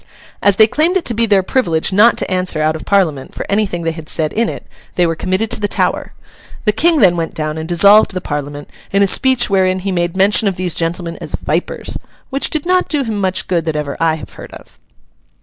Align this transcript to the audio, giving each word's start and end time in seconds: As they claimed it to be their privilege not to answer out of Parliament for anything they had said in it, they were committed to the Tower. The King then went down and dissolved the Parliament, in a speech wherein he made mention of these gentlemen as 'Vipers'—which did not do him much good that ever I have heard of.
As 0.41 0.55
they 0.55 0.65
claimed 0.65 0.97
it 0.97 1.05
to 1.05 1.13
be 1.13 1.27
their 1.27 1.43
privilege 1.43 1.93
not 1.93 2.17
to 2.17 2.31
answer 2.31 2.59
out 2.59 2.75
of 2.75 2.87
Parliament 2.87 3.35
for 3.35 3.45
anything 3.47 3.83
they 3.83 3.91
had 3.91 4.09
said 4.09 4.33
in 4.33 4.49
it, 4.49 4.65
they 4.95 5.05
were 5.05 5.15
committed 5.15 5.51
to 5.51 5.59
the 5.59 5.67
Tower. 5.67 6.13
The 6.65 6.71
King 6.71 7.01
then 7.01 7.15
went 7.17 7.35
down 7.35 7.55
and 7.59 7.69
dissolved 7.69 8.11
the 8.13 8.19
Parliament, 8.19 8.67
in 8.89 9.03
a 9.03 9.07
speech 9.07 9.47
wherein 9.47 9.77
he 9.77 9.91
made 9.91 10.17
mention 10.17 10.47
of 10.47 10.55
these 10.55 10.73
gentlemen 10.73 11.17
as 11.21 11.35
'Vipers'—which 11.35 12.49
did 12.49 12.65
not 12.65 12.89
do 12.89 13.03
him 13.03 13.21
much 13.21 13.47
good 13.47 13.63
that 13.65 13.75
ever 13.75 13.95
I 13.99 14.15
have 14.15 14.33
heard 14.33 14.51
of. 14.53 14.79